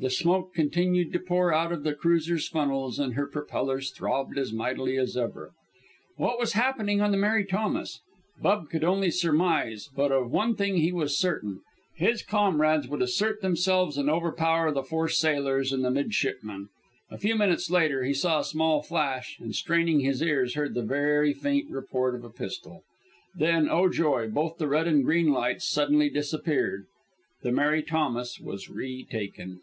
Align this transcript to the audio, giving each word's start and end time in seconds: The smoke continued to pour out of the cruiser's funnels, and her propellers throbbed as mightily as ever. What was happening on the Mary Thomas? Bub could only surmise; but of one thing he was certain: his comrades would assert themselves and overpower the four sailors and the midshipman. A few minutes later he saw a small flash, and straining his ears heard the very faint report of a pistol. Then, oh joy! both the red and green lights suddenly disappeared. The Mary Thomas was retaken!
The 0.00 0.10
smoke 0.10 0.54
continued 0.54 1.12
to 1.12 1.18
pour 1.18 1.52
out 1.52 1.72
of 1.72 1.82
the 1.82 1.92
cruiser's 1.92 2.46
funnels, 2.46 3.00
and 3.00 3.14
her 3.14 3.26
propellers 3.26 3.90
throbbed 3.90 4.38
as 4.38 4.52
mightily 4.52 4.96
as 4.96 5.16
ever. 5.16 5.50
What 6.16 6.38
was 6.38 6.52
happening 6.52 7.00
on 7.00 7.10
the 7.10 7.16
Mary 7.16 7.44
Thomas? 7.44 7.98
Bub 8.40 8.70
could 8.70 8.84
only 8.84 9.10
surmise; 9.10 9.90
but 9.96 10.12
of 10.12 10.30
one 10.30 10.54
thing 10.54 10.76
he 10.76 10.92
was 10.92 11.18
certain: 11.18 11.62
his 11.96 12.22
comrades 12.22 12.86
would 12.86 13.02
assert 13.02 13.40
themselves 13.42 13.98
and 13.98 14.08
overpower 14.08 14.70
the 14.70 14.84
four 14.84 15.08
sailors 15.08 15.72
and 15.72 15.84
the 15.84 15.90
midshipman. 15.90 16.68
A 17.10 17.18
few 17.18 17.34
minutes 17.34 17.68
later 17.68 18.04
he 18.04 18.14
saw 18.14 18.38
a 18.38 18.44
small 18.44 18.82
flash, 18.84 19.36
and 19.40 19.52
straining 19.52 19.98
his 19.98 20.22
ears 20.22 20.54
heard 20.54 20.74
the 20.74 20.82
very 20.82 21.32
faint 21.34 21.72
report 21.72 22.14
of 22.14 22.22
a 22.22 22.30
pistol. 22.30 22.84
Then, 23.34 23.68
oh 23.68 23.88
joy! 23.88 24.28
both 24.28 24.58
the 24.58 24.68
red 24.68 24.86
and 24.86 25.04
green 25.04 25.32
lights 25.32 25.66
suddenly 25.68 26.08
disappeared. 26.08 26.86
The 27.42 27.50
Mary 27.50 27.82
Thomas 27.82 28.38
was 28.38 28.70
retaken! 28.70 29.62